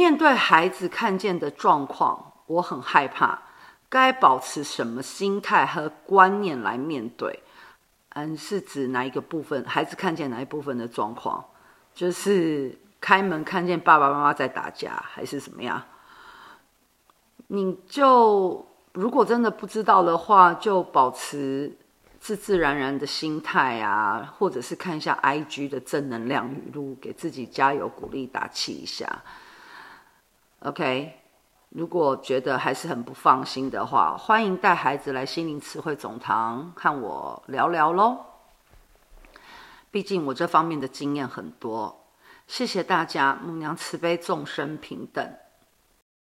[0.00, 3.38] 面对孩子看见的状况，我很害怕，
[3.90, 7.42] 该保持什么心态和观念来面对？
[8.14, 9.62] 嗯，是指哪一个部分？
[9.66, 11.44] 孩子看见哪一部分的状况？
[11.92, 15.82] 就是开门看见爸爸妈妈在打架，还是怎么样？
[17.48, 21.76] 你就如果真的不知道的话，就保持
[22.18, 29.06] 自自然然的心态啊，或者是看一下 IG 的正能量语录，给自己加油鼓励打气一下。
[30.60, 31.14] OK，
[31.70, 38.18] 如果觉得还是很不放心的话，欢迎带孩子来心灵词汇总堂和我聊聊喽。
[39.90, 42.04] 毕竟我这方面的经验很多。
[42.46, 45.34] 谢谢大家，母娘慈悲，众生平等。